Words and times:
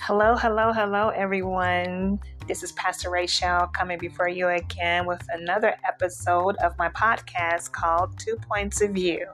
Hello, 0.00 0.36
hello, 0.36 0.72
hello, 0.72 1.10
everyone. 1.10 2.18
This 2.46 2.62
is 2.62 2.72
Pastor 2.72 3.10
Raychelle 3.10 3.70
coming 3.74 3.98
before 3.98 4.28
you 4.28 4.48
again 4.48 5.04
with 5.04 5.22
another 5.30 5.74
episode 5.86 6.56
of 6.58 6.78
my 6.78 6.88
podcast 6.90 7.72
called 7.72 8.18
Two 8.18 8.36
Points 8.36 8.80
of 8.80 8.92
View. 8.92 9.26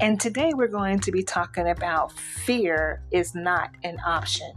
And 0.00 0.20
today 0.20 0.52
we're 0.54 0.68
going 0.68 1.00
to 1.00 1.10
be 1.10 1.24
talking 1.24 1.70
about 1.70 2.12
fear 2.12 3.02
is 3.10 3.34
not 3.34 3.70
an 3.82 3.98
option. 4.06 4.52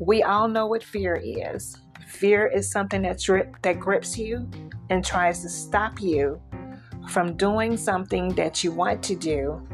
We 0.00 0.22
all 0.22 0.48
know 0.48 0.66
what 0.66 0.84
fear 0.84 1.14
is. 1.24 1.78
Fear 2.08 2.48
is 2.48 2.70
something 2.70 3.00
that, 3.02 3.22
that 3.62 3.80
grips 3.80 4.18
you 4.18 4.50
and 4.90 5.02
tries 5.02 5.40
to 5.42 5.48
stop 5.48 6.02
you 6.02 6.42
from 7.08 7.36
doing 7.38 7.78
something 7.78 8.34
that 8.34 8.62
you 8.62 8.70
want 8.70 9.02
to 9.04 9.14
do 9.14 9.66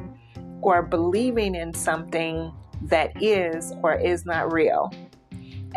or 0.60 0.82
believing 0.82 1.56
in 1.56 1.74
something 1.74 2.52
that 2.82 3.22
is 3.22 3.72
or 3.82 3.94
is 3.94 4.24
not 4.24 4.52
real. 4.52 4.92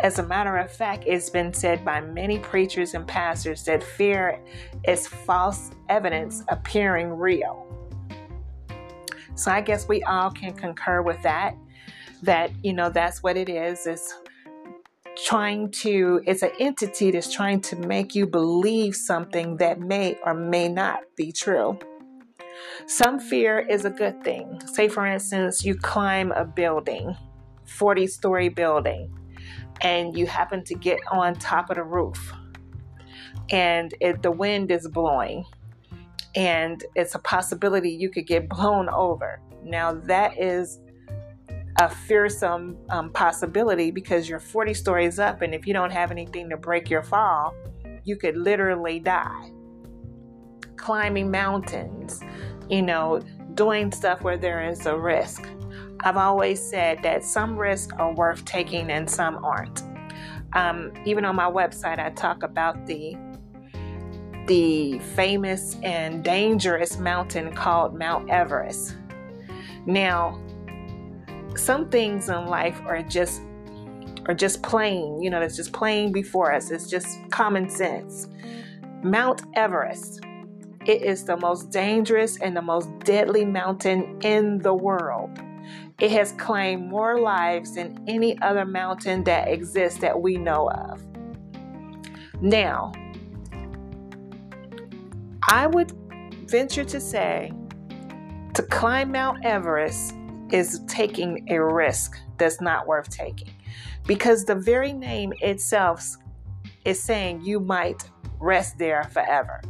As 0.00 0.18
a 0.18 0.22
matter 0.22 0.56
of 0.56 0.70
fact, 0.72 1.04
it's 1.06 1.30
been 1.30 1.52
said 1.52 1.84
by 1.84 2.00
many 2.00 2.38
preachers 2.38 2.94
and 2.94 3.06
pastors 3.06 3.64
that 3.64 3.82
fear 3.82 4.40
is 4.88 5.06
false 5.06 5.70
evidence 5.88 6.42
appearing 6.48 7.10
real. 7.10 7.68
So 9.34 9.50
I 9.50 9.60
guess 9.60 9.88
we 9.88 10.02
all 10.04 10.30
can 10.30 10.54
concur 10.54 11.02
with 11.02 11.22
that. 11.22 11.56
That, 12.22 12.50
you 12.64 12.72
know, 12.72 12.88
that's 12.88 13.22
what 13.22 13.36
it 13.36 13.48
is. 13.48 13.86
It's 13.86 14.14
trying 15.24 15.70
to, 15.70 16.22
it's 16.26 16.42
an 16.42 16.52
entity 16.58 17.10
that's 17.10 17.32
trying 17.32 17.60
to 17.60 17.76
make 17.76 18.14
you 18.14 18.26
believe 18.26 18.94
something 18.96 19.56
that 19.58 19.80
may 19.80 20.16
or 20.24 20.32
may 20.34 20.68
not 20.68 21.00
be 21.16 21.32
true. 21.32 21.78
Some 22.86 23.18
fear 23.18 23.58
is 23.58 23.84
a 23.84 23.90
good 23.90 24.22
thing. 24.22 24.60
Say, 24.66 24.88
for 24.88 25.06
instance, 25.06 25.64
you 25.64 25.74
climb 25.74 26.32
a 26.32 26.44
building, 26.44 27.16
40 27.66 28.06
story 28.06 28.48
building, 28.48 29.12
and 29.80 30.16
you 30.16 30.26
happen 30.26 30.64
to 30.64 30.74
get 30.74 30.98
on 31.10 31.34
top 31.34 31.70
of 31.70 31.76
the 31.76 31.84
roof, 31.84 32.32
and 33.50 33.94
it, 34.00 34.22
the 34.22 34.30
wind 34.30 34.70
is 34.70 34.88
blowing, 34.88 35.44
and 36.34 36.84
it's 36.94 37.14
a 37.14 37.18
possibility 37.18 37.90
you 37.90 38.10
could 38.10 38.26
get 38.26 38.48
blown 38.48 38.88
over. 38.88 39.40
Now, 39.64 39.92
that 39.92 40.38
is 40.38 40.80
a 41.80 41.88
fearsome 41.88 42.76
um, 42.90 43.10
possibility 43.10 43.90
because 43.90 44.28
you're 44.28 44.40
40 44.40 44.74
stories 44.74 45.18
up, 45.18 45.42
and 45.42 45.54
if 45.54 45.66
you 45.66 45.72
don't 45.72 45.92
have 45.92 46.10
anything 46.10 46.50
to 46.50 46.56
break 46.56 46.90
your 46.90 47.02
fall, 47.02 47.54
you 48.04 48.16
could 48.16 48.36
literally 48.36 48.98
die. 48.98 49.51
Climbing 50.82 51.30
mountains, 51.30 52.20
you 52.68 52.82
know, 52.82 53.20
doing 53.54 53.92
stuff 53.92 54.22
where 54.22 54.36
there 54.36 54.68
is 54.68 54.84
a 54.86 54.98
risk. 54.98 55.48
I've 56.00 56.16
always 56.16 56.60
said 56.60 56.98
that 57.04 57.24
some 57.24 57.56
risks 57.56 57.92
are 57.96 58.12
worth 58.12 58.44
taking 58.44 58.90
and 58.90 59.08
some 59.08 59.44
aren't. 59.44 59.84
Um, 60.54 60.92
even 61.06 61.24
on 61.24 61.36
my 61.36 61.48
website, 61.48 62.00
I 62.00 62.10
talk 62.10 62.42
about 62.42 62.84
the 62.86 63.16
the 64.48 64.98
famous 65.14 65.76
and 65.84 66.24
dangerous 66.24 66.98
mountain 66.98 67.54
called 67.54 67.96
Mount 67.96 68.28
Everest. 68.28 68.96
Now, 69.86 70.42
some 71.54 71.88
things 71.90 72.28
in 72.28 72.46
life 72.46 72.80
are 72.84 73.02
just 73.02 73.40
are 74.26 74.34
just 74.34 74.64
plain, 74.64 75.22
you 75.22 75.30
know, 75.30 75.40
it's 75.40 75.54
just 75.54 75.72
plain 75.72 76.10
before 76.10 76.52
us. 76.52 76.72
It's 76.72 76.90
just 76.90 77.18
common 77.30 77.70
sense. 77.70 78.26
Mount 79.04 79.42
Everest 79.54 80.20
it 80.86 81.02
is 81.02 81.24
the 81.24 81.36
most 81.36 81.70
dangerous 81.70 82.38
and 82.38 82.56
the 82.56 82.62
most 82.62 82.88
deadly 83.00 83.44
mountain 83.44 84.18
in 84.22 84.58
the 84.58 84.74
world. 84.74 85.30
It 86.00 86.10
has 86.10 86.32
claimed 86.32 86.88
more 86.88 87.20
lives 87.20 87.76
than 87.76 88.02
any 88.08 88.40
other 88.42 88.64
mountain 88.64 89.22
that 89.24 89.48
exists 89.48 90.00
that 90.00 90.20
we 90.20 90.36
know 90.36 90.70
of. 90.70 91.04
Now, 92.40 92.92
I 95.48 95.68
would 95.68 95.92
venture 96.46 96.84
to 96.84 96.98
say 96.98 97.52
to 98.54 98.62
climb 98.64 99.12
Mount 99.12 99.44
Everest 99.44 100.14
is 100.50 100.80
taking 100.88 101.46
a 101.50 101.62
risk 101.62 102.18
that's 102.36 102.60
not 102.60 102.86
worth 102.88 103.08
taking 103.08 103.54
because 104.06 104.44
the 104.44 104.56
very 104.56 104.92
name 104.92 105.32
itself 105.40 106.16
is 106.84 107.00
saying 107.00 107.42
you 107.42 107.60
might 107.60 108.10
rest 108.40 108.76
there 108.76 109.04
forever 109.04 109.62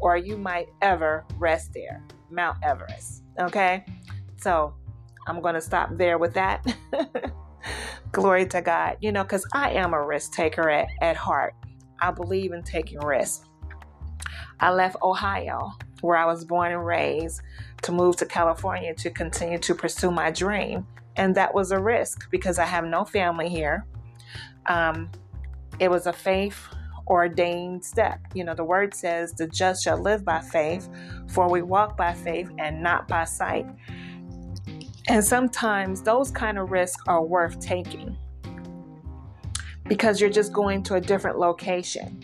or 0.00 0.16
you 0.16 0.36
might 0.36 0.68
ever 0.82 1.24
rest 1.38 1.72
there. 1.74 2.02
Mount 2.30 2.58
Everest. 2.62 3.22
Okay? 3.38 3.84
So 4.36 4.74
I'm 5.26 5.40
going 5.40 5.54
to 5.54 5.60
stop 5.60 5.90
there 5.96 6.18
with 6.18 6.34
that. 6.34 6.66
Glory 8.12 8.46
to 8.46 8.62
God. 8.62 8.96
You 9.00 9.12
know, 9.12 9.22
because 9.22 9.46
I 9.52 9.72
am 9.72 9.94
a 9.94 10.04
risk 10.04 10.32
taker 10.32 10.68
at, 10.70 10.88
at 11.00 11.16
heart. 11.16 11.54
I 12.00 12.10
believe 12.10 12.52
in 12.52 12.62
taking 12.62 12.98
risks. 13.00 13.46
I 14.58 14.70
left 14.70 14.96
Ohio, 15.02 15.72
where 16.00 16.16
I 16.16 16.26
was 16.26 16.44
born 16.44 16.72
and 16.72 16.84
raised, 16.84 17.40
to 17.82 17.92
move 17.92 18.16
to 18.16 18.26
California 18.26 18.94
to 18.94 19.10
continue 19.10 19.58
to 19.58 19.74
pursue 19.74 20.10
my 20.10 20.30
dream. 20.30 20.86
And 21.16 21.34
that 21.34 21.54
was 21.54 21.72
a 21.72 21.78
risk 21.78 22.30
because 22.30 22.58
I 22.58 22.64
have 22.64 22.84
no 22.84 23.04
family 23.04 23.48
here. 23.48 23.86
Um, 24.66 25.10
it 25.78 25.90
was 25.90 26.06
a 26.06 26.12
faith 26.12 26.68
ordained 27.10 27.84
step. 27.84 28.20
You 28.32 28.44
know, 28.44 28.54
the 28.54 28.64
word 28.64 28.94
says, 28.94 29.32
the 29.32 29.48
just 29.48 29.82
shall 29.82 29.98
live 29.98 30.24
by 30.24 30.40
faith, 30.40 30.88
for 31.26 31.50
we 31.50 31.60
walk 31.60 31.96
by 31.96 32.14
faith 32.14 32.48
and 32.58 32.82
not 32.82 33.08
by 33.08 33.24
sight. 33.24 33.66
And 35.08 35.24
sometimes 35.24 36.02
those 36.02 36.30
kind 36.30 36.56
of 36.56 36.70
risks 36.70 37.02
are 37.08 37.24
worth 37.24 37.58
taking 37.60 38.16
because 39.88 40.20
you're 40.20 40.30
just 40.30 40.52
going 40.52 40.84
to 40.84 40.94
a 40.94 41.00
different 41.00 41.38
location. 41.38 42.22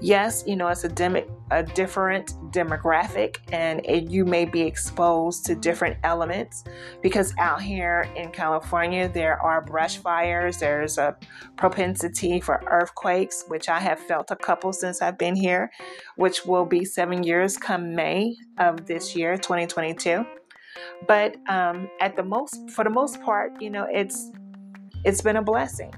Yes, 0.00 0.44
you 0.46 0.54
know, 0.54 0.68
it's 0.68 0.84
a, 0.84 0.88
dem- 0.88 1.26
a 1.50 1.62
different 1.62 2.34
demographic 2.52 3.36
and 3.52 3.80
it, 3.84 4.10
you 4.10 4.24
may 4.24 4.44
be 4.44 4.62
exposed 4.62 5.44
to 5.46 5.54
different 5.54 5.96
elements 6.04 6.64
because 7.02 7.34
out 7.38 7.60
here 7.62 8.08
in 8.16 8.30
California, 8.30 9.08
there 9.08 9.40
are 9.42 9.60
brush 9.60 9.98
fires, 9.98 10.58
there's 10.58 10.98
a 10.98 11.16
propensity 11.56 12.40
for 12.40 12.62
earthquakes, 12.66 13.44
which 13.48 13.68
I 13.68 13.80
have 13.80 13.98
felt 13.98 14.30
a 14.30 14.36
couple 14.36 14.72
since 14.72 15.00
I've 15.02 15.18
been 15.18 15.36
here, 15.36 15.70
which 16.16 16.44
will 16.44 16.64
be 16.64 16.84
seven 16.84 17.22
years 17.22 17.56
come 17.56 17.94
May 17.94 18.36
of 18.58 18.86
this 18.86 19.16
year, 19.16 19.36
2022. 19.36 20.24
But 21.06 21.36
um, 21.48 21.88
at 22.00 22.16
the 22.16 22.22
most, 22.22 22.70
for 22.70 22.84
the 22.84 22.90
most 22.90 23.20
part, 23.22 23.60
you 23.60 23.70
know, 23.70 23.86
it's 23.90 24.30
it's 25.04 25.22
been 25.22 25.36
a 25.36 25.42
blessing. 25.42 25.94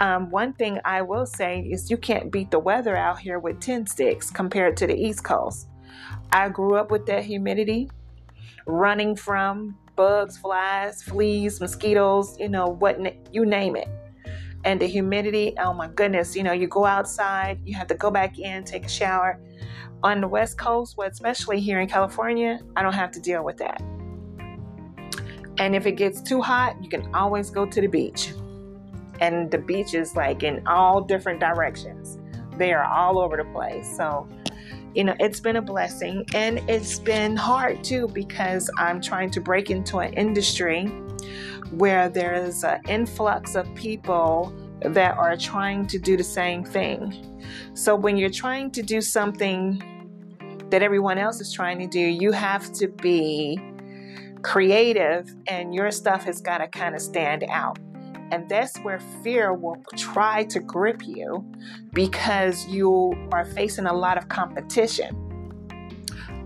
Um, 0.00 0.30
one 0.30 0.54
thing 0.54 0.80
I 0.86 1.02
will 1.02 1.26
say 1.26 1.60
is 1.60 1.90
you 1.90 1.98
can't 1.98 2.32
beat 2.32 2.50
the 2.50 2.58
weather 2.58 2.96
out 2.96 3.18
here 3.18 3.38
with 3.38 3.60
10 3.60 3.86
sticks 3.86 4.30
compared 4.30 4.74
to 4.78 4.86
the 4.86 4.94
East 4.94 5.24
Coast. 5.24 5.68
I 6.32 6.48
grew 6.48 6.76
up 6.76 6.90
with 6.90 7.04
that 7.06 7.22
humidity, 7.22 7.90
running 8.66 9.14
from 9.14 9.76
bugs, 9.96 10.38
flies, 10.38 11.02
fleas, 11.02 11.60
mosquitoes, 11.60 12.34
you 12.40 12.48
know, 12.48 12.68
what 12.68 12.98
you 13.30 13.44
name 13.44 13.76
it. 13.76 13.88
And 14.64 14.80
the 14.80 14.86
humidity, 14.86 15.54
oh 15.58 15.74
my 15.74 15.88
goodness, 15.88 16.34
you 16.34 16.44
know, 16.44 16.52
you 16.52 16.66
go 16.66 16.86
outside, 16.86 17.60
you 17.66 17.74
have 17.74 17.88
to 17.88 17.94
go 17.94 18.10
back 18.10 18.38
in, 18.38 18.64
take 18.64 18.86
a 18.86 18.88
shower. 18.88 19.38
On 20.02 20.22
the 20.22 20.28
West 20.28 20.56
Coast, 20.56 20.96
well, 20.96 21.08
especially 21.08 21.60
here 21.60 21.78
in 21.78 21.88
California, 21.88 22.58
I 22.74 22.82
don't 22.82 22.94
have 22.94 23.10
to 23.12 23.20
deal 23.20 23.44
with 23.44 23.58
that. 23.58 23.82
And 25.58 25.76
if 25.76 25.84
it 25.84 25.92
gets 25.92 26.22
too 26.22 26.40
hot, 26.40 26.82
you 26.82 26.88
can 26.88 27.14
always 27.14 27.50
go 27.50 27.66
to 27.66 27.80
the 27.82 27.86
beach 27.86 28.32
and 29.20 29.50
the 29.50 29.58
beach 29.58 29.94
is 29.94 30.16
like 30.16 30.42
in 30.42 30.66
all 30.66 31.00
different 31.00 31.40
directions. 31.40 32.18
They 32.56 32.72
are 32.72 32.84
all 32.84 33.18
over 33.18 33.36
the 33.36 33.44
place. 33.44 33.96
So, 33.96 34.28
you 34.94 35.04
know, 35.04 35.14
it's 35.20 35.40
been 35.40 35.56
a 35.56 35.62
blessing 35.62 36.26
and 36.34 36.58
it's 36.68 36.98
been 36.98 37.36
hard 37.36 37.84
too 37.84 38.08
because 38.08 38.70
I'm 38.76 39.00
trying 39.00 39.30
to 39.30 39.40
break 39.40 39.70
into 39.70 39.98
an 39.98 40.12
industry 40.14 40.86
where 41.70 42.08
there's 42.08 42.64
an 42.64 42.80
influx 42.88 43.54
of 43.54 43.72
people 43.74 44.52
that 44.80 45.16
are 45.16 45.36
trying 45.36 45.86
to 45.86 45.98
do 45.98 46.16
the 46.16 46.24
same 46.24 46.64
thing. 46.64 47.26
So, 47.74 47.94
when 47.94 48.16
you're 48.16 48.30
trying 48.30 48.70
to 48.72 48.82
do 48.82 49.00
something 49.00 49.82
that 50.70 50.82
everyone 50.82 51.18
else 51.18 51.40
is 51.40 51.52
trying 51.52 51.78
to 51.80 51.86
do, 51.86 52.00
you 52.00 52.32
have 52.32 52.72
to 52.74 52.88
be 52.88 53.60
creative 54.42 55.34
and 55.46 55.74
your 55.74 55.90
stuff 55.90 56.24
has 56.24 56.40
got 56.40 56.58
to 56.58 56.68
kind 56.68 56.94
of 56.94 57.00
stand 57.00 57.44
out. 57.50 57.78
And 58.30 58.48
that's 58.48 58.78
where 58.78 59.00
fear 59.22 59.52
will 59.52 59.82
try 59.96 60.44
to 60.44 60.60
grip 60.60 61.02
you 61.04 61.44
because 61.92 62.66
you 62.66 63.14
are 63.32 63.44
facing 63.44 63.86
a 63.86 63.92
lot 63.92 64.16
of 64.16 64.28
competition. 64.28 65.16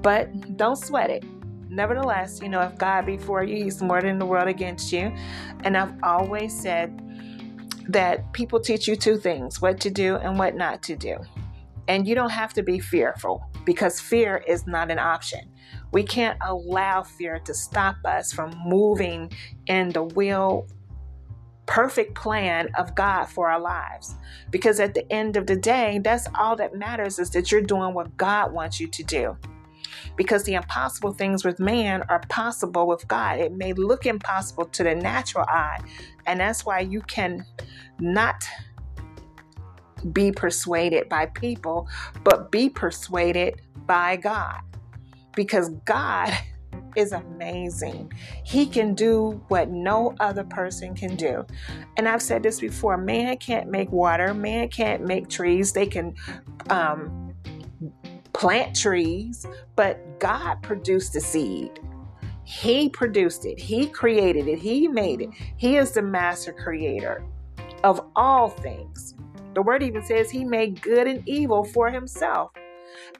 But 0.00 0.56
don't 0.56 0.76
sweat 0.76 1.10
it. 1.10 1.24
Nevertheless, 1.68 2.40
you 2.42 2.48
know, 2.48 2.60
if 2.60 2.76
God 2.78 3.06
be 3.06 3.16
for 3.18 3.42
you, 3.42 3.64
He's 3.64 3.82
more 3.82 4.00
than 4.00 4.18
the 4.18 4.26
world 4.26 4.48
against 4.48 4.92
you. 4.92 5.12
And 5.64 5.76
I've 5.76 5.94
always 6.02 6.58
said 6.58 7.00
that 7.88 8.32
people 8.32 8.60
teach 8.60 8.86
you 8.88 8.96
two 8.96 9.16
things 9.16 9.60
what 9.60 9.80
to 9.80 9.90
do 9.90 10.16
and 10.16 10.38
what 10.38 10.54
not 10.54 10.82
to 10.84 10.96
do. 10.96 11.18
And 11.88 12.06
you 12.08 12.14
don't 12.14 12.30
have 12.30 12.54
to 12.54 12.62
be 12.62 12.78
fearful 12.78 13.44
because 13.64 14.00
fear 14.00 14.42
is 14.46 14.66
not 14.66 14.90
an 14.90 14.98
option. 14.98 15.40
We 15.92 16.02
can't 16.02 16.38
allow 16.42 17.02
fear 17.02 17.40
to 17.40 17.54
stop 17.54 17.96
us 18.04 18.32
from 18.32 18.54
moving 18.64 19.32
in 19.66 19.90
the 19.90 20.02
will 20.02 20.66
perfect 21.66 22.14
plan 22.14 22.68
of 22.76 22.94
God 22.94 23.24
for 23.24 23.50
our 23.50 23.60
lives. 23.60 24.16
Because 24.50 24.80
at 24.80 24.94
the 24.94 25.10
end 25.12 25.36
of 25.36 25.46
the 25.46 25.56
day, 25.56 26.00
that's 26.02 26.28
all 26.38 26.56
that 26.56 26.74
matters 26.74 27.18
is 27.18 27.30
that 27.30 27.50
you're 27.50 27.60
doing 27.60 27.94
what 27.94 28.16
God 28.16 28.52
wants 28.52 28.80
you 28.80 28.86
to 28.88 29.02
do. 29.02 29.36
Because 30.16 30.44
the 30.44 30.54
impossible 30.54 31.12
things 31.12 31.44
with 31.44 31.58
man 31.58 32.02
are 32.08 32.20
possible 32.28 32.86
with 32.86 33.06
God. 33.08 33.38
It 33.38 33.52
may 33.52 33.72
look 33.72 34.06
impossible 34.06 34.66
to 34.66 34.84
the 34.84 34.94
natural 34.94 35.44
eye, 35.48 35.80
and 36.26 36.38
that's 36.38 36.64
why 36.64 36.80
you 36.80 37.00
can 37.02 37.44
not 37.98 38.44
be 40.12 40.30
persuaded 40.30 41.08
by 41.08 41.26
people, 41.26 41.88
but 42.22 42.52
be 42.52 42.68
persuaded 42.68 43.60
by 43.86 44.16
God. 44.16 44.60
Because 45.34 45.70
God 45.84 46.32
is 46.96 47.12
amazing. 47.12 48.12
He 48.44 48.66
can 48.66 48.94
do 48.94 49.42
what 49.48 49.70
no 49.70 50.14
other 50.20 50.44
person 50.44 50.94
can 50.94 51.16
do. 51.16 51.46
And 51.96 52.08
I've 52.08 52.22
said 52.22 52.42
this 52.42 52.60
before 52.60 52.96
man 52.96 53.36
can't 53.38 53.70
make 53.70 53.90
water, 53.90 54.34
man 54.34 54.68
can't 54.68 55.04
make 55.04 55.28
trees. 55.28 55.72
They 55.72 55.86
can 55.86 56.14
um, 56.70 57.34
plant 58.32 58.76
trees, 58.76 59.46
but 59.76 60.20
God 60.20 60.62
produced 60.62 61.12
the 61.12 61.20
seed. 61.20 61.80
He 62.44 62.90
produced 62.90 63.46
it, 63.46 63.58
He 63.58 63.86
created 63.86 64.48
it, 64.48 64.58
He 64.58 64.86
made 64.86 65.22
it. 65.22 65.30
He 65.56 65.76
is 65.76 65.92
the 65.92 66.02
master 66.02 66.52
creator 66.52 67.24
of 67.82 68.00
all 68.16 68.48
things. 68.48 69.14
The 69.54 69.62
word 69.62 69.82
even 69.82 70.04
says 70.04 70.30
He 70.30 70.44
made 70.44 70.82
good 70.82 71.06
and 71.06 71.26
evil 71.26 71.64
for 71.64 71.90
Himself. 71.90 72.52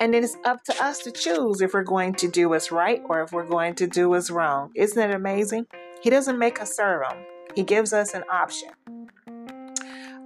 And 0.00 0.14
it's 0.14 0.36
up 0.44 0.64
to 0.64 0.84
us 0.84 0.98
to 1.00 1.12
choose 1.12 1.60
if 1.60 1.72
we're 1.72 1.84
going 1.84 2.14
to 2.14 2.28
do 2.28 2.48
what's 2.48 2.72
right 2.72 3.00
or 3.08 3.22
if 3.22 3.32
we're 3.32 3.46
going 3.46 3.74
to 3.76 3.86
do 3.86 4.08
what's 4.08 4.30
wrong. 4.30 4.70
Isn't 4.74 5.10
it 5.10 5.14
amazing? 5.14 5.66
He 6.02 6.10
doesn't 6.10 6.38
make 6.38 6.60
us 6.60 6.76
serve 6.76 7.02
him, 7.08 7.24
He 7.54 7.62
gives 7.62 7.92
us 7.92 8.14
an 8.14 8.24
option. 8.30 8.70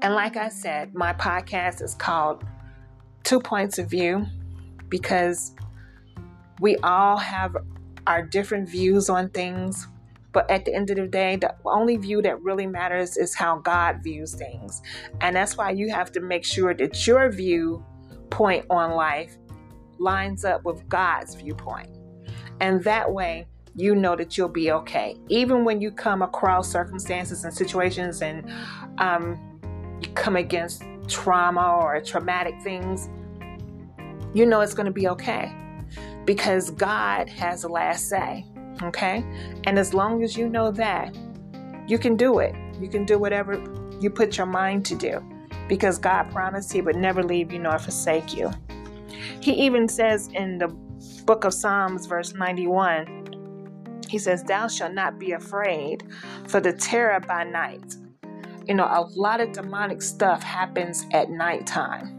And 0.00 0.14
like 0.14 0.36
I 0.36 0.48
said, 0.48 0.94
my 0.94 1.12
podcast 1.12 1.82
is 1.82 1.94
called 1.94 2.44
Two 3.24 3.40
Points 3.40 3.78
of 3.78 3.90
View 3.90 4.26
because 4.88 5.54
we 6.60 6.76
all 6.78 7.16
have 7.16 7.56
our 8.06 8.22
different 8.22 8.68
views 8.68 9.08
on 9.08 9.28
things. 9.30 9.86
But 10.32 10.50
at 10.50 10.64
the 10.64 10.74
end 10.74 10.90
of 10.90 10.96
the 10.96 11.06
day, 11.06 11.36
the 11.36 11.54
only 11.64 11.96
view 11.96 12.22
that 12.22 12.40
really 12.42 12.66
matters 12.66 13.16
is 13.16 13.34
how 13.34 13.58
God 13.58 14.02
views 14.02 14.34
things. 14.34 14.82
And 15.20 15.34
that's 15.34 15.56
why 15.56 15.70
you 15.70 15.90
have 15.90 16.12
to 16.12 16.20
make 16.20 16.44
sure 16.44 16.74
that 16.74 17.06
your 17.06 17.30
view 17.30 17.84
point 18.30 18.64
on 18.70 18.92
life 18.92 19.36
lines 19.98 20.44
up 20.44 20.64
with 20.64 20.88
God's 20.88 21.34
viewpoint. 21.34 21.88
And 22.60 22.82
that 22.84 23.12
way, 23.12 23.46
you 23.74 23.94
know 23.94 24.16
that 24.16 24.36
you'll 24.36 24.48
be 24.48 24.72
okay. 24.72 25.16
Even 25.28 25.64
when 25.64 25.80
you 25.80 25.90
come 25.90 26.22
across 26.22 26.70
circumstances 26.70 27.44
and 27.44 27.54
situations 27.54 28.22
and 28.22 28.50
um, 28.98 29.38
you 30.02 30.08
come 30.10 30.36
against 30.36 30.82
trauma 31.06 31.76
or 31.80 32.00
traumatic 32.00 32.60
things, 32.62 33.08
you 34.34 34.44
know 34.44 34.60
it's 34.60 34.74
going 34.74 34.86
to 34.86 34.92
be 34.92 35.08
okay 35.08 35.54
because 36.24 36.70
God 36.70 37.28
has 37.28 37.62
the 37.62 37.68
last 37.68 38.08
say. 38.08 38.44
Okay? 38.82 39.24
And 39.64 39.78
as 39.78 39.94
long 39.94 40.22
as 40.22 40.36
you 40.36 40.48
know 40.48 40.70
that, 40.72 41.16
you 41.86 41.98
can 41.98 42.16
do 42.16 42.40
it. 42.40 42.54
You 42.80 42.88
can 42.88 43.04
do 43.04 43.18
whatever 43.18 43.54
you 44.00 44.10
put 44.10 44.36
your 44.36 44.46
mind 44.46 44.84
to 44.86 44.94
do 44.94 45.24
because 45.68 45.98
God 45.98 46.30
promised 46.30 46.72
He 46.72 46.80
would 46.80 46.96
never 46.96 47.22
leave 47.22 47.52
you 47.52 47.58
nor 47.58 47.78
forsake 47.78 48.36
you. 48.36 48.50
He 49.40 49.52
even 49.52 49.88
says 49.88 50.28
in 50.34 50.58
the 50.58 50.68
book 51.24 51.44
of 51.44 51.54
Psalms, 51.54 52.06
verse 52.06 52.34
91, 52.34 54.02
He 54.08 54.18
says, 54.18 54.42
Thou 54.42 54.68
shalt 54.68 54.94
not 54.94 55.18
be 55.18 55.32
afraid 55.32 56.04
for 56.46 56.60
the 56.60 56.72
terror 56.72 57.20
by 57.20 57.44
night. 57.44 57.96
You 58.66 58.74
know, 58.74 58.84
a 58.84 59.06
lot 59.14 59.40
of 59.40 59.52
demonic 59.52 60.02
stuff 60.02 60.42
happens 60.42 61.06
at 61.12 61.30
nighttime 61.30 62.18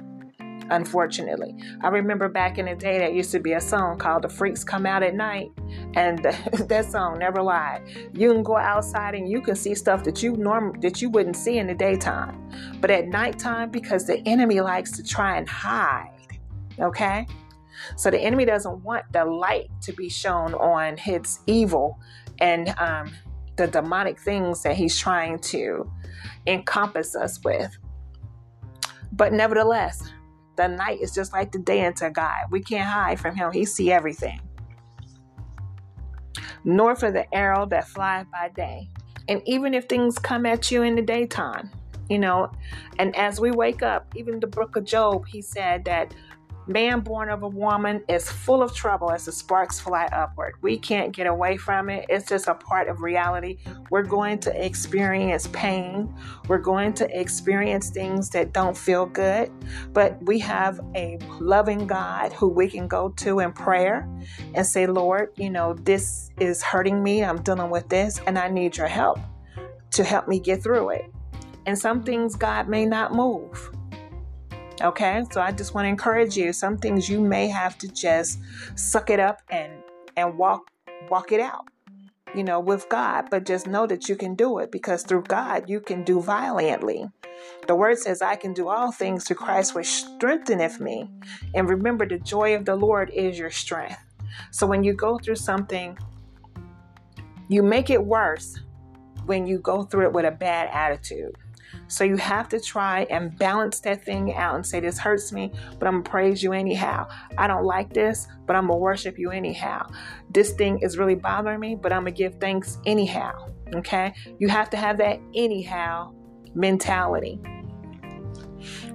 unfortunately. 0.71 1.55
I 1.81 1.89
remember 1.89 2.29
back 2.29 2.57
in 2.57 2.65
the 2.65 2.75
day 2.75 2.99
that 2.99 3.13
used 3.13 3.31
to 3.31 3.39
be 3.39 3.53
a 3.53 3.61
song 3.61 3.97
called 3.97 4.23
The 4.23 4.29
Freaks 4.29 4.63
Come 4.63 4.85
Out 4.85 5.03
at 5.03 5.15
Night, 5.15 5.51
and 5.95 6.19
that 6.67 6.85
song 6.91 7.19
never 7.19 7.41
lied. 7.41 7.81
You 8.13 8.33
can 8.33 8.43
go 8.43 8.57
outside 8.57 9.15
and 9.15 9.29
you 9.29 9.41
can 9.41 9.55
see 9.55 9.75
stuff 9.75 10.03
that 10.03 10.23
you 10.23 10.35
norm 10.37 10.79
that 10.81 11.01
you 11.01 11.09
wouldn't 11.09 11.35
see 11.35 11.57
in 11.57 11.67
the 11.67 11.75
daytime. 11.75 12.51
But 12.79 12.91
at 12.91 13.07
nighttime, 13.07 13.69
because 13.71 14.05
the 14.05 14.19
enemy 14.27 14.61
likes 14.61 14.91
to 14.93 15.03
try 15.03 15.37
and 15.37 15.47
hide, 15.47 16.11
Okay? 16.81 17.27
So 17.95 18.09
the 18.09 18.19
enemy 18.19 18.45
doesn't 18.45 18.83
want 18.83 19.05
the 19.11 19.25
light 19.25 19.69
to 19.83 19.93
be 19.93 20.09
shown 20.09 20.53
on 20.53 20.97
his 20.97 21.39
evil 21.47 21.99
and 22.39 22.69
um, 22.77 23.11
the 23.55 23.67
demonic 23.67 24.19
things 24.19 24.63
that 24.63 24.75
he's 24.75 24.97
trying 24.97 25.39
to 25.39 25.89
encompass 26.47 27.15
us 27.15 27.39
with. 27.43 27.77
But 29.11 29.33
nevertheless, 29.33 30.11
the 30.55 30.67
night 30.67 30.99
is 31.01 31.13
just 31.13 31.33
like 31.33 31.51
the 31.51 31.59
day 31.59 31.85
unto 31.85 32.09
God. 32.09 32.45
We 32.51 32.61
can't 32.61 32.87
hide 32.87 33.19
from 33.19 33.35
him. 33.35 33.51
He 33.51 33.65
see 33.65 33.91
everything. 33.91 34.41
Nor 36.63 36.95
for 36.95 37.11
the 37.11 37.33
arrow 37.33 37.65
that 37.67 37.87
flies 37.87 38.25
by 38.31 38.49
day. 38.49 38.89
And 39.27 39.41
even 39.45 39.73
if 39.73 39.85
things 39.85 40.17
come 40.17 40.45
at 40.45 40.71
you 40.71 40.83
in 40.83 40.95
the 40.95 41.01
daytime, 41.01 41.71
you 42.09 42.19
know, 42.19 42.51
and 42.97 43.15
as 43.15 43.39
we 43.39 43.51
wake 43.51 43.83
up, 43.83 44.13
even 44.15 44.39
the 44.39 44.47
book 44.47 44.75
of 44.75 44.83
Job, 44.83 45.27
he 45.27 45.41
said 45.41 45.85
that 45.85 46.13
Man 46.67 46.99
born 46.99 47.29
of 47.29 47.41
a 47.41 47.47
woman 47.47 48.03
is 48.07 48.29
full 48.29 48.61
of 48.61 48.75
trouble 48.75 49.11
as 49.11 49.25
the 49.25 49.31
sparks 49.31 49.79
fly 49.79 50.05
upward. 50.11 50.53
We 50.61 50.77
can't 50.77 51.11
get 51.11 51.25
away 51.25 51.57
from 51.57 51.89
it. 51.89 52.05
It's 52.09 52.27
just 52.27 52.47
a 52.47 52.53
part 52.53 52.87
of 52.87 53.01
reality. 53.01 53.57
We're 53.89 54.03
going 54.03 54.37
to 54.41 54.65
experience 54.65 55.47
pain. 55.47 56.13
We're 56.47 56.59
going 56.59 56.93
to 56.93 57.19
experience 57.19 57.89
things 57.89 58.29
that 58.31 58.53
don't 58.53 58.77
feel 58.77 59.07
good. 59.07 59.51
But 59.93 60.21
we 60.23 60.37
have 60.39 60.79
a 60.95 61.17
loving 61.39 61.87
God 61.87 62.33
who 62.33 62.47
we 62.47 62.69
can 62.69 62.87
go 62.87 63.09
to 63.09 63.39
in 63.39 63.51
prayer 63.51 64.07
and 64.53 64.65
say, 64.65 64.85
Lord, 64.85 65.31
you 65.37 65.49
know, 65.49 65.73
this 65.73 66.29
is 66.39 66.61
hurting 66.61 67.01
me. 67.01 67.23
I'm 67.23 67.41
dealing 67.41 67.71
with 67.71 67.89
this 67.89 68.21
and 68.27 68.37
I 68.37 68.47
need 68.47 68.77
your 68.77 68.87
help 68.87 69.19
to 69.91 70.03
help 70.03 70.27
me 70.27 70.39
get 70.39 70.61
through 70.61 70.89
it. 70.91 71.11
And 71.65 71.77
some 71.77 72.03
things 72.03 72.35
God 72.35 72.67
may 72.67 72.85
not 72.85 73.15
move. 73.15 73.71
Okay, 74.81 75.23
so 75.31 75.41
I 75.41 75.51
just 75.51 75.73
want 75.73 75.85
to 75.85 75.89
encourage 75.89 76.37
you. 76.37 76.53
Some 76.53 76.77
things 76.77 77.09
you 77.09 77.19
may 77.19 77.47
have 77.47 77.77
to 77.79 77.87
just 77.89 78.39
suck 78.75 79.09
it 79.09 79.19
up 79.19 79.41
and 79.49 79.71
and 80.15 80.37
walk 80.37 80.71
walk 81.09 81.31
it 81.31 81.41
out. 81.41 81.67
You 82.35 82.43
know, 82.43 82.59
with 82.59 82.87
God, 82.89 83.25
but 83.29 83.45
just 83.45 83.67
know 83.67 83.87
that 83.87 84.07
you 84.07 84.15
can 84.15 84.35
do 84.35 84.59
it 84.59 84.71
because 84.71 85.03
through 85.03 85.23
God 85.23 85.69
you 85.69 85.81
can 85.81 86.03
do 86.03 86.21
violently. 86.21 87.07
The 87.67 87.75
word 87.75 87.97
says, 87.97 88.21
I 88.21 88.35
can 88.35 88.53
do 88.53 88.69
all 88.69 88.91
things 88.91 89.25
through 89.25 89.37
Christ 89.37 89.73
which 89.73 89.87
strengtheneth 89.87 90.79
me. 90.79 91.09
And 91.55 91.67
remember, 91.67 92.07
the 92.07 92.19
joy 92.19 92.55
of 92.55 92.65
the 92.65 92.75
Lord 92.75 93.09
is 93.09 93.37
your 93.39 93.49
strength. 93.49 93.97
So 94.51 94.67
when 94.67 94.83
you 94.83 94.93
go 94.93 95.17
through 95.17 95.35
something, 95.35 95.97
you 97.47 97.63
make 97.63 97.89
it 97.89 98.03
worse 98.03 98.59
when 99.25 99.47
you 99.47 99.59
go 99.59 99.83
through 99.83 100.05
it 100.05 100.13
with 100.13 100.25
a 100.25 100.31
bad 100.31 100.69
attitude. 100.71 101.35
So 101.89 102.03
you 102.03 102.15
have 102.17 102.47
to 102.49 102.59
try 102.59 103.07
and 103.09 103.37
balance 103.37 103.79
that 103.81 104.05
thing 104.05 104.33
out 104.35 104.55
and 104.55 104.65
say, 104.65 104.79
This 104.79 104.99
hurts 104.99 105.31
me, 105.31 105.51
but 105.79 105.87
I'm 105.87 105.95
gonna 105.95 106.09
praise 106.09 106.41
you 106.41 106.53
anyhow. 106.53 107.07
I 107.37 107.47
don't 107.47 107.65
like 107.65 107.91
this, 107.93 108.27
but 108.45 108.55
I'm 108.55 108.67
gonna 108.67 108.77
worship 108.77 109.17
you 109.17 109.31
anyhow. 109.31 109.89
This 110.29 110.53
thing 110.53 110.79
is 110.79 110.97
really 110.97 111.15
bothering 111.15 111.59
me, 111.59 111.75
but 111.75 111.91
I'm 111.91 112.01
gonna 112.01 112.11
give 112.11 112.35
thanks 112.35 112.77
anyhow. 112.85 113.49
Okay? 113.73 114.13
You 114.37 114.47
have 114.47 114.69
to 114.69 114.77
have 114.77 114.97
that 114.99 115.19
anyhow 115.35 116.13
mentality. 116.53 117.41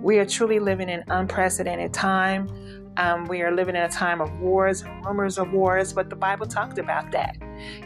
We 0.01 0.19
are 0.19 0.27
truly 0.27 0.61
living 0.61 0.89
in 0.89 1.03
unprecedented 1.09 1.93
time. 1.93 2.49
Um, 2.97 3.25
we 3.25 3.43
are 3.43 3.51
living 3.51 3.75
in 3.75 3.83
a 3.83 3.89
time 3.89 4.21
of 4.21 4.33
wars 4.39 4.83
and 4.83 5.05
rumors 5.05 5.37
of 5.37 5.53
wars, 5.53 5.93
but 5.93 6.11
the 6.11 6.17
Bible 6.17 6.47
talked 6.47 6.79
about 6.79 7.11
that. 7.11 7.37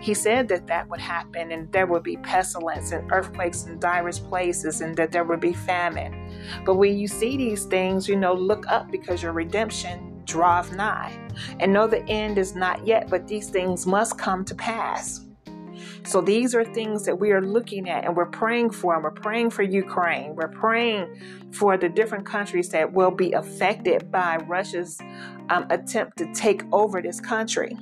He 0.01 0.15
said 0.15 0.49
that 0.49 0.67
that 0.67 0.89
would 0.89 1.01
happen 1.01 1.53
and 1.53 1.71
there 1.73 1.87
would 1.87 2.03
be 2.03 2.17
pestilence 2.19 2.93
and 2.93 3.11
earthquakes 3.13 3.65
in 3.65 3.79
diverse 3.79 4.19
places 4.19 4.81
and 4.81 4.97
that 4.97 5.13
there 5.13 5.25
would 5.25 5.41
be 5.41 5.53
famine. 5.53 6.15
But 6.65 6.75
when 6.75 6.97
you 6.99 7.09
see 7.09 7.37
these 7.37 7.65
things, 7.65 8.09
you 8.09 8.17
know, 8.17 8.35
look 8.35 8.67
up 8.69 8.91
because 8.91 9.23
your 9.23 9.33
redemption 9.33 10.23
draweth 10.25 10.73
nigh. 10.73 11.19
And 11.61 11.73
know 11.73 11.87
the 11.87 12.05
end 12.09 12.39
is 12.39 12.55
not 12.55 12.87
yet, 12.87 13.09
but 13.11 13.27
these 13.27 13.49
things 13.49 13.87
must 13.87 14.19
come 14.19 14.45
to 14.45 14.55
pass. 14.55 15.25
So 16.05 16.21
these 16.21 16.55
are 16.55 16.65
things 16.65 17.05
that 17.05 17.19
we 17.19 17.33
are 17.33 17.41
looking 17.41 17.89
at 17.89 18.05
and 18.05 18.17
we're 18.17 18.27
praying 18.27 18.71
for. 18.71 18.95
And 18.95 19.03
we're 19.03 19.11
praying 19.11 19.51
for 19.51 19.63
Ukraine. 19.63 20.35
We're 20.35 20.49
praying 20.49 21.09
for 21.53 21.77
the 21.77 21.89
different 21.89 22.27
countries 22.27 22.69
that 22.71 22.93
will 22.93 23.11
be 23.11 23.33
affected 23.33 24.11
by 24.11 24.39
Russia's 24.47 24.99
um, 25.51 25.67
attempt 25.71 26.19
to 26.19 26.33
take 26.35 26.63
over 26.73 27.01
this 27.03 27.21
country. 27.21 27.77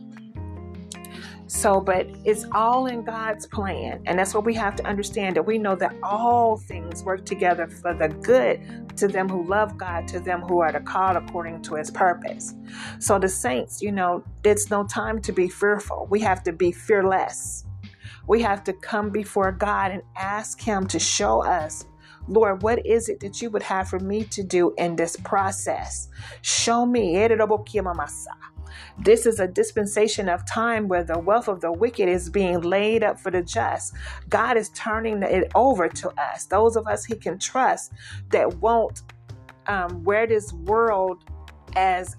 So, 1.47 1.81
but 1.81 2.09
it's 2.25 2.45
all 2.53 2.87
in 2.87 3.05
God's 3.05 3.47
plan. 3.47 4.03
And 4.07 4.19
that's 4.19 4.35
what 4.35 4.45
we 4.45 4.55
have 4.55 4.77
to 4.77 4.87
understand 4.87 5.37
that 5.37 5.47
we 5.47 5.59
know 5.59 5.77
that 5.77 5.95
all 6.03 6.57
things 6.57 7.05
work 7.05 7.25
together 7.25 7.69
for 7.69 7.95
the 7.95 8.09
good 8.09 8.97
to 8.97 9.09
them 9.09 9.29
who 9.29 9.47
love 9.47 9.79
God, 9.79 10.09
to 10.09 10.21
them 10.21 10.41
who 10.41 10.61
are 10.61 10.73
the 10.73 10.81
called 10.81 11.17
according 11.17 11.63
to 11.63 11.75
his 11.75 11.91
purpose. 11.91 12.55
So, 12.99 13.19
the 13.19 13.29
saints, 13.29 13.83
you 13.83 13.93
know, 13.93 14.25
it's 14.45 14.71
no 14.71 14.85
time 14.85 15.21
to 15.23 15.33
be 15.33 15.49
fearful. 15.49 16.07
We 16.11 16.21
have 16.21 16.43
to 16.45 16.53
be 16.53 16.73
fearless. 16.73 17.65
We 18.27 18.43
have 18.43 18.65
to 18.65 18.73
come 18.73 19.11
before 19.11 19.53
God 19.53 19.93
and 19.93 20.03
ask 20.17 20.61
Him 20.61 20.87
to 20.89 20.99
show 20.99 21.45
us 21.45 21.85
Lord, 22.29 22.63
what 22.63 22.85
is 22.85 23.09
it 23.09 23.21
that 23.21 23.41
you 23.41 23.51
would 23.51 23.63
have 23.63 23.89
for 23.89 24.01
me 24.01 24.25
to 24.25 24.43
do 24.43 24.75
in 24.79 24.97
this 24.97 25.17
process? 25.17 26.09
Show 26.43 26.85
me. 26.85 27.17
This 28.99 29.27
is 29.27 29.41
a 29.41 29.47
dispensation 29.47 30.29
of 30.29 30.47
time 30.47 30.89
where 30.89 31.05
the 31.05 31.19
wealth 31.19 31.49
of 31.49 31.61
the 31.61 31.73
wicked 31.73 32.09
is 32.09 32.31
being 32.31 32.61
laid 32.61 33.03
up 33.03 33.19
for 33.19 33.31
the 33.31 33.43
just. 33.43 33.95
God 34.29 34.57
is 34.57 34.71
turning 34.71 35.23
it 35.23 35.51
over 35.55 35.89
to 35.89 36.11
us, 36.21 36.47
those 36.47 36.77
of 36.77 36.87
us 36.87 37.05
He 37.05 37.17
can 37.17 37.39
trust 37.39 37.93
that 38.31 38.57
won't 38.57 39.03
um, 39.67 40.05
wear 40.05 40.27
this 40.27 40.53
world 40.53 41.25
as 41.75 42.17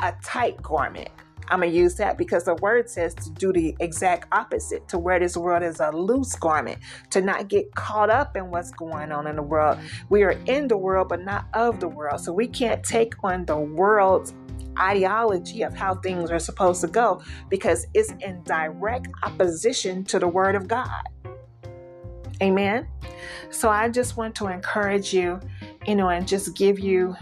a 0.00 0.14
tight 0.22 0.60
garment. 0.62 1.08
I'm 1.50 1.60
going 1.60 1.72
to 1.72 1.78
use 1.78 1.94
that 1.96 2.18
because 2.18 2.44
the 2.44 2.54
word 2.56 2.90
says 2.90 3.14
to 3.14 3.30
do 3.30 3.52
the 3.52 3.74
exact 3.80 4.28
opposite, 4.32 4.86
to 4.88 4.98
wear 4.98 5.18
this 5.18 5.36
world 5.36 5.62
as 5.62 5.80
a 5.80 5.90
loose 5.90 6.34
garment, 6.34 6.78
to 7.10 7.20
not 7.20 7.48
get 7.48 7.74
caught 7.74 8.10
up 8.10 8.36
in 8.36 8.50
what's 8.50 8.70
going 8.72 9.12
on 9.12 9.26
in 9.26 9.36
the 9.36 9.42
world. 9.42 9.78
We 10.10 10.22
are 10.24 10.32
in 10.46 10.68
the 10.68 10.76
world, 10.76 11.08
but 11.08 11.24
not 11.24 11.46
of 11.54 11.80
the 11.80 11.88
world. 11.88 12.20
So 12.20 12.32
we 12.32 12.48
can't 12.48 12.84
take 12.84 13.14
on 13.24 13.46
the 13.46 13.58
world's 13.58 14.34
ideology 14.80 15.62
of 15.62 15.74
how 15.74 15.94
things 15.96 16.30
are 16.30 16.38
supposed 16.38 16.80
to 16.82 16.88
go 16.88 17.22
because 17.48 17.86
it's 17.94 18.12
in 18.20 18.42
direct 18.44 19.08
opposition 19.22 20.04
to 20.04 20.18
the 20.18 20.28
word 20.28 20.54
of 20.54 20.68
God. 20.68 21.02
Amen. 22.42 22.86
So 23.50 23.68
I 23.68 23.88
just 23.88 24.16
want 24.16 24.34
to 24.36 24.48
encourage 24.48 25.12
you, 25.12 25.40
you 25.86 25.96
know, 25.96 26.08
and 26.08 26.26
just 26.26 26.56
give 26.56 26.78
you 26.78 27.16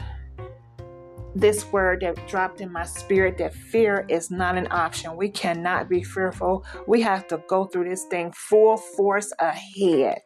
this 1.34 1.70
word 1.70 2.00
that 2.00 2.26
dropped 2.26 2.62
in 2.62 2.72
my 2.72 2.84
spirit 2.84 3.36
that 3.38 3.54
fear 3.54 4.06
is 4.08 4.30
not 4.30 4.56
an 4.56 4.66
option. 4.70 5.16
We 5.16 5.28
cannot 5.28 5.88
be 5.88 6.02
fearful. 6.02 6.64
We 6.86 7.02
have 7.02 7.28
to 7.28 7.42
go 7.46 7.66
through 7.66 7.88
this 7.90 8.04
thing 8.04 8.32
full 8.32 8.78
force 8.78 9.32
ahead. 9.38 10.20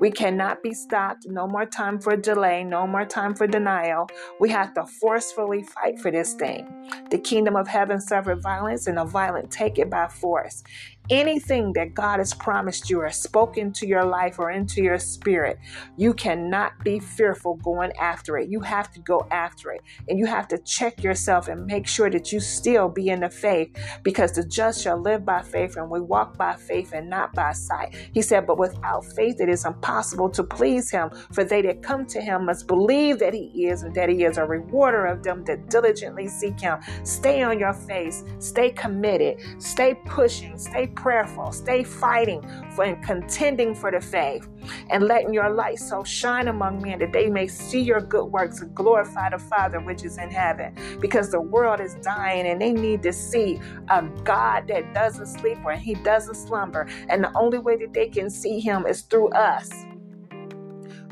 We 0.00 0.10
cannot 0.10 0.62
be 0.62 0.74
stopped. 0.74 1.26
No 1.26 1.46
more 1.46 1.66
time 1.66 1.98
for 1.98 2.16
delay. 2.16 2.64
No 2.64 2.86
more 2.86 3.04
time 3.04 3.34
for 3.34 3.46
denial. 3.46 4.08
We 4.40 4.50
have 4.50 4.74
to 4.74 4.86
forcefully 4.86 5.62
fight 5.62 5.98
for 6.00 6.10
this 6.10 6.34
thing. 6.34 6.66
The 7.10 7.18
kingdom 7.18 7.56
of 7.56 7.68
heaven 7.68 8.00
suffered 8.00 8.42
violence, 8.42 8.86
and 8.86 8.98
the 8.98 9.04
violent 9.04 9.50
take 9.50 9.78
it 9.78 9.90
by 9.90 10.08
force 10.08 10.62
anything 11.10 11.72
that 11.74 11.94
God 11.94 12.18
has 12.18 12.34
promised 12.34 12.90
you 12.90 13.00
or 13.00 13.10
spoken 13.10 13.72
to 13.74 13.86
your 13.86 14.04
life 14.04 14.38
or 14.38 14.50
into 14.50 14.82
your 14.82 14.98
spirit, 14.98 15.58
you 15.96 16.14
cannot 16.14 16.72
be 16.84 16.98
fearful 16.98 17.54
going 17.56 17.92
after 18.00 18.36
it. 18.38 18.48
You 18.48 18.60
have 18.60 18.92
to 18.92 19.00
go 19.00 19.26
after 19.30 19.72
it. 19.72 19.82
And 20.08 20.18
you 20.18 20.26
have 20.26 20.48
to 20.48 20.58
check 20.58 21.02
yourself 21.02 21.48
and 21.48 21.66
make 21.66 21.86
sure 21.86 22.10
that 22.10 22.32
you 22.32 22.40
still 22.40 22.88
be 22.88 23.08
in 23.08 23.20
the 23.20 23.30
faith 23.30 23.76
because 24.02 24.32
the 24.32 24.44
just 24.44 24.82
shall 24.82 25.00
live 25.00 25.24
by 25.24 25.42
faith 25.42 25.76
and 25.76 25.90
we 25.90 26.00
walk 26.00 26.36
by 26.36 26.54
faith 26.56 26.92
and 26.92 27.08
not 27.08 27.32
by 27.34 27.52
sight. 27.52 27.94
He 28.12 28.22
said, 28.22 28.46
But 28.46 28.58
without 28.58 29.04
faith, 29.16 29.40
it 29.40 29.48
is 29.48 29.64
impossible 29.64 30.30
to 30.30 30.42
please 30.42 30.90
him. 30.90 31.10
For 31.32 31.44
they 31.44 31.62
that 31.62 31.82
come 31.82 32.06
to 32.06 32.20
him 32.20 32.46
must 32.46 32.66
believe 32.66 33.18
that 33.18 33.34
he 33.34 33.66
is 33.66 33.82
and 33.82 33.94
that 33.94 34.08
he 34.08 34.24
is 34.24 34.38
a 34.38 34.44
rewarder 34.44 35.06
of 35.06 35.22
them 35.22 35.44
that 35.44 35.68
diligently 35.70 36.28
seek 36.28 36.60
him. 36.60 36.78
Stay 37.04 37.42
on 37.42 37.58
your 37.58 37.72
face, 37.72 38.24
stay 38.38 38.70
committed, 38.70 39.40
stay 39.58 39.94
pushing, 40.06 40.58
stay 40.58 40.86
prayerful, 40.96 41.52
stay 41.52 41.84
fighting 41.84 42.42
for 42.74 42.84
and 42.84 43.02
contending 43.04 43.74
for 43.74 43.90
the 43.90 44.00
faith, 44.00 44.48
and 44.90 45.04
letting 45.04 45.32
your 45.32 45.50
light 45.50 45.78
so 45.78 46.02
shine 46.02 46.48
among 46.48 46.82
men 46.82 46.98
that 46.98 47.12
they 47.12 47.28
may 47.30 47.46
see 47.46 47.80
your 47.80 48.00
good 48.00 48.24
works 48.24 48.60
and 48.60 48.74
glorify 48.74 49.30
the 49.30 49.38
Father 49.38 49.78
which 49.80 50.04
is 50.04 50.18
in 50.18 50.30
heaven. 50.30 50.74
Because 51.00 51.30
the 51.30 51.40
world 51.40 51.80
is 51.80 51.94
dying 51.96 52.46
and 52.46 52.60
they 52.60 52.72
need 52.72 53.02
to 53.02 53.12
see 53.12 53.60
a 53.90 54.02
God 54.24 54.66
that 54.68 54.92
doesn't 54.94 55.26
sleep 55.26 55.58
or 55.64 55.74
he 55.74 55.94
doesn't 55.94 56.34
slumber. 56.34 56.88
And 57.08 57.22
the 57.22 57.32
only 57.36 57.58
way 57.58 57.76
that 57.76 57.92
they 57.92 58.08
can 58.08 58.30
see 58.30 58.58
him 58.58 58.86
is 58.86 59.02
through 59.02 59.28
us. 59.28 59.70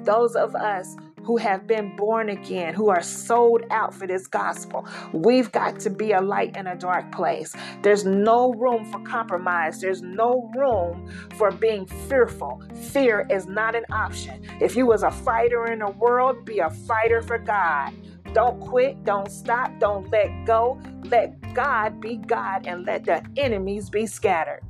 Those 0.03 0.37
of 0.37 0.55
us 0.55 0.97
who 1.25 1.37
have 1.37 1.67
been 1.67 1.97
born 1.97 2.29
again, 2.29 2.75
who 2.75 2.89
are 2.91 3.03
sold 3.03 3.63
out 3.71 3.95
for 3.95 4.07
this 4.07 4.27
gospel. 4.27 4.87
We've 5.13 5.51
got 5.53 5.81
to 5.81 5.91
be 5.91 6.13
a 6.13 6.21
light 6.21 6.57
in 6.57 6.67
a 6.67 6.77
dark 6.77 7.11
place. 7.13 7.55
There's 7.83 8.05
no 8.05 8.53
room 8.53 8.85
for 8.91 9.01
compromise, 9.01 9.81
there's 9.81 10.03
no 10.03 10.51
room 10.55 11.11
for 11.37 11.51
being 11.51 11.87
fearful. 11.87 12.63
Fear 12.93 13.27
is 13.31 13.47
not 13.47 13.75
an 13.75 13.85
option. 13.91 14.43
If 14.61 14.77
you 14.77 14.87
was 14.87 15.03
a 15.03 15.11
fighter 15.11 15.67
in 15.73 15.81
the 15.81 15.91
world, 15.91 16.45
be 16.45 16.59
a 16.59 16.71
fighter 16.71 17.23
for 17.23 17.39
God. 17.39 17.93
Don't 18.33 18.61
quit, 18.61 19.05
don't 19.05 19.31
stop, 19.31 19.71
don't 19.79 20.11
let 20.11 20.45
go. 20.45 20.81
Let 21.05 21.55
God 21.55 22.01
be 22.01 22.17
God 22.17 22.67
and 22.67 22.85
let 22.85 23.05
the 23.05 23.25
enemies 23.37 23.89
be 23.89 24.07
scattered. 24.07 24.61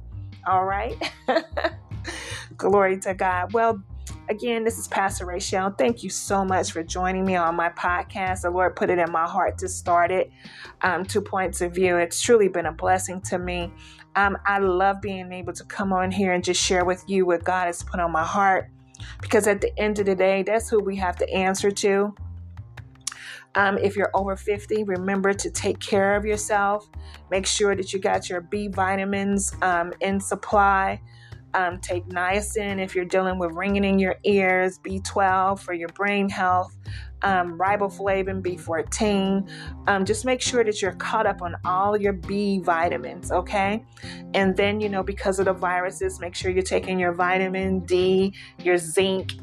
All 0.46 0.64
right? 0.64 0.94
Glory 2.56 2.99
to 3.00 3.14
God. 3.14 3.52
Well, 3.54 3.82
Again, 4.31 4.64
this 4.64 4.78
is 4.78 4.88
Pastor 4.88 5.26
Raychelle. 5.26 5.76
Thank 5.76 6.02
you 6.02 6.09
so 6.09 6.47
much 6.47 6.73
for 6.73 6.83
joining 6.83 7.26
me 7.26 7.37
on 7.37 7.54
my 7.54 7.69
podcast. 7.69 8.43
The 8.43 8.50
Lord 8.50 8.75
put 8.75 8.88
it 8.88 8.99
in 8.99 9.12
my 9.12 9.26
heart 9.26 9.59
to 9.59 9.69
start 9.69 10.11
it. 10.11 10.31
Um, 10.81 11.04
two 11.04 11.21
points 11.21 11.61
of 11.61 11.75
view. 11.75 11.99
It's 11.99 12.21
truly 12.23 12.49
been 12.49 12.64
a 12.64 12.73
blessing 12.73 13.21
to 13.23 13.38
me. 13.38 13.71
Um, 14.16 14.38
I 14.47 14.61
love 14.61 15.02
being 15.02 15.31
able 15.31 15.52
to 15.52 15.64
come 15.64 15.93
on 15.93 16.11
here 16.11 16.33
and 16.33 16.43
just 16.43 16.62
share 16.62 16.87
with 16.87 17.04
you 17.07 17.26
what 17.26 17.45
God 17.45 17.66
has 17.66 17.83
put 17.83 18.00
on 18.00 18.12
my 18.12 18.25
heart 18.25 18.71
because 19.21 19.47
at 19.47 19.61
the 19.61 19.78
end 19.78 19.99
of 19.99 20.07
the 20.07 20.14
day, 20.14 20.43
that's 20.43 20.71
who 20.71 20.81
we 20.81 20.97
have 20.97 21.16
to 21.16 21.31
answer 21.31 21.71
to. 21.71 22.14
Um, 23.57 23.78
if 23.78 23.95
you're 23.95 24.11
over 24.14 24.37
50, 24.37 24.85
remember 24.85 25.33
to 25.33 25.50
take 25.50 25.78
care 25.81 26.16
of 26.16 26.25
yourself. 26.25 26.88
Make 27.31 27.47
sure 27.47 27.76
that 27.76 27.93
you 27.93 28.00
got 28.00 28.28
your 28.28 28.40
B 28.40 28.69
vitamins 28.69 29.54
um, 29.62 29.93
in 30.00 30.19
supply. 30.19 31.00
Um, 31.54 31.78
take 31.80 32.06
niacin 32.08 32.82
if 32.82 32.94
you're 32.94 33.04
dealing 33.04 33.38
with 33.38 33.52
ringing 33.52 33.84
in 33.84 33.99
your 33.99 34.16
ears, 34.25 34.78
B12 34.78 35.61
for 35.61 35.73
your 35.73 35.88
brain 35.88 36.28
health, 36.28 36.76
um, 37.23 37.58
riboflavin, 37.58 38.42
B14. 38.42 39.49
Um, 39.87 40.04
just 40.04 40.25
make 40.25 40.40
sure 40.40 40.62
that 40.62 40.82
you're 40.82 40.92
caught 40.92 41.26
up 41.26 41.42
on 41.42 41.56
all 41.64 41.96
your 41.96 42.12
B 42.12 42.58
vitamins, 42.58 43.32
okay? 43.32 43.84
And 44.34 44.56
then, 44.56 44.80
you 44.80 44.88
know, 44.88 45.02
because 45.02 45.38
of 45.38 45.46
the 45.46 45.52
viruses, 45.52 46.20
make 46.20 46.34
sure 46.34 46.50
you're 46.50 46.62
taking 46.62 46.99
your 46.99 47.12
vitamin 47.12 47.80
D, 47.80 48.34
your 48.62 48.76
zinc, 48.76 49.34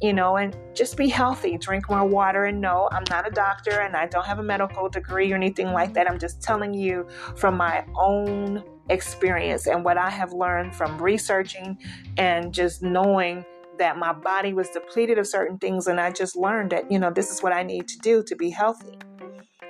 you 0.00 0.12
know, 0.12 0.36
and 0.36 0.56
just 0.74 0.96
be 0.96 1.08
healthy. 1.08 1.58
Drink 1.58 1.90
more 1.90 2.04
water. 2.04 2.44
And 2.44 2.60
no, 2.60 2.88
I'm 2.92 3.04
not 3.10 3.26
a 3.26 3.30
doctor 3.30 3.80
and 3.80 3.96
I 3.96 4.06
don't 4.06 4.26
have 4.26 4.38
a 4.38 4.42
medical 4.42 4.88
degree 4.88 5.32
or 5.32 5.36
anything 5.36 5.72
like 5.72 5.92
that. 5.94 6.08
I'm 6.08 6.18
just 6.18 6.42
telling 6.42 6.74
you 6.74 7.06
from 7.36 7.56
my 7.56 7.84
own 7.96 8.62
experience 8.88 9.66
and 9.66 9.84
what 9.84 9.98
I 9.98 10.10
have 10.10 10.32
learned 10.32 10.74
from 10.74 11.00
researching 11.00 11.78
and 12.16 12.52
just 12.52 12.82
knowing 12.82 13.44
that 13.78 13.96
my 13.96 14.12
body 14.12 14.52
was 14.52 14.68
depleted 14.70 15.18
of 15.18 15.26
certain 15.26 15.58
things 15.58 15.86
and 15.86 16.00
I 16.00 16.10
just 16.10 16.36
learned 16.36 16.70
that, 16.70 16.90
you 16.90 16.98
know, 16.98 17.10
this 17.10 17.30
is 17.30 17.42
what 17.42 17.52
I 17.52 17.62
need 17.62 17.88
to 17.88 17.98
do 17.98 18.22
to 18.24 18.36
be 18.36 18.50
healthy. 18.50 18.98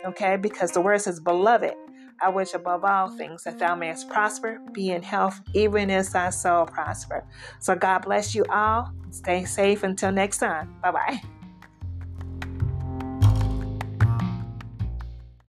Okay? 0.05 0.37
Because 0.37 0.73
the 0.73 0.81
word 0.81 1.01
says, 1.01 1.21
Beloved, 1.21 1.75
I 2.21 2.31
wish 2.31 2.55
above 2.55 2.85
all 2.85 3.09
things 3.09 3.45
that 3.45 3.59
thou 3.59 3.75
mayest 3.75 4.09
prosper, 4.09 4.59
be 4.73 4.91
in 4.91 5.03
health, 5.03 5.41
even 5.55 5.91
as 5.91 6.13
thy 6.13 6.31
soul 6.31 6.67
prosper. 6.67 7.25
So 7.61 7.75
God 7.77 8.01
bless 8.01 8.35
you 8.35 8.45
all. 8.51 8.93
Stay 9.11 9.45
safe 9.45 9.83
until 9.83 10.11
next 10.11 10.39
time. 10.39 10.75
Bye 10.83 10.91
bye. 10.91 11.38